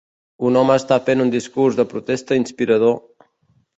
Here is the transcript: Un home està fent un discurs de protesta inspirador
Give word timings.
Un 0.47 0.55
home 0.61 0.77
està 0.83 0.97
fent 1.09 1.21
un 1.27 1.29
discurs 1.37 1.77
de 1.81 1.87
protesta 1.93 2.39
inspirador 2.43 2.99